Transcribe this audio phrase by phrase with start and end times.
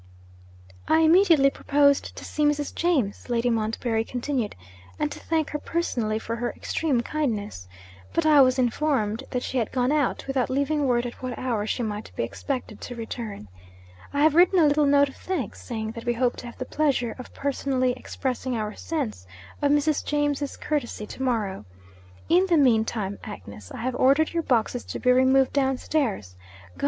[0.87, 2.73] 'I immediately proposed to see Mrs.
[2.73, 4.55] James,' Lady Montbarry continued,
[4.97, 7.67] 'and to thank her personally for her extreme kindness.
[8.11, 11.67] But I was informed that she had gone out, without leaving word at what hour
[11.67, 13.47] she might be expected to return.
[14.11, 16.65] I have written a little note of thanks, saying that we hope to have the
[16.65, 19.27] pleasure of personally expressing our sense
[19.61, 20.03] of Mrs.
[20.03, 21.63] James's courtesy to morrow.
[22.27, 26.35] In the mean time, Agnes, I have ordered your boxes to be removed downstairs.
[26.75, 26.79] Go!